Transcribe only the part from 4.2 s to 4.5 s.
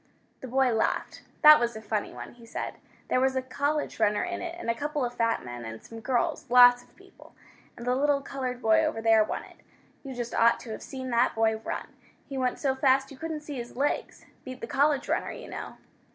in